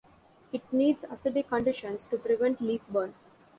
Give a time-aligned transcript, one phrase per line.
[0.51, 3.13] It needs acidic conditions to prevent leaf burn.